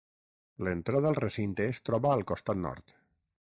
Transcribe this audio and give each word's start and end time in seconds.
L'entrada 0.67 1.11
al 1.11 1.19
recinte 1.19 1.69
es 1.75 1.83
troba 1.91 2.17
al 2.17 2.27
costat 2.33 2.61
nord. 2.67 2.99